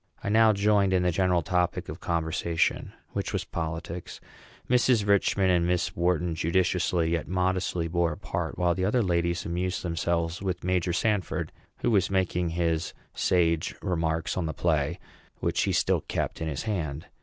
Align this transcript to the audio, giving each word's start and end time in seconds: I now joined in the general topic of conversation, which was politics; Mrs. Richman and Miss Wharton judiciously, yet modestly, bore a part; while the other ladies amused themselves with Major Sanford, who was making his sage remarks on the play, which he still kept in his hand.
I 0.23 0.29
now 0.29 0.51
joined 0.51 0.93
in 0.93 1.03
the 1.03 1.11
general 1.11 1.43
topic 1.43 1.87
of 1.87 1.99
conversation, 1.99 2.91
which 3.11 3.31
was 3.31 3.43
politics; 3.43 4.19
Mrs. 4.67 5.05
Richman 5.05 5.51
and 5.51 5.67
Miss 5.67 5.95
Wharton 5.95 6.33
judiciously, 6.33 7.11
yet 7.11 7.27
modestly, 7.27 7.87
bore 7.87 8.11
a 8.13 8.17
part; 8.17 8.57
while 8.57 8.73
the 8.73 8.83
other 8.83 9.03
ladies 9.03 9.45
amused 9.45 9.83
themselves 9.83 10.41
with 10.41 10.63
Major 10.63 10.91
Sanford, 10.91 11.51
who 11.83 11.91
was 11.91 12.09
making 12.09 12.49
his 12.49 12.95
sage 13.13 13.75
remarks 13.83 14.35
on 14.35 14.47
the 14.47 14.55
play, 14.55 14.99
which 15.39 15.61
he 15.65 15.71
still 15.71 16.01
kept 16.01 16.41
in 16.41 16.47
his 16.47 16.63
hand. 16.63 17.05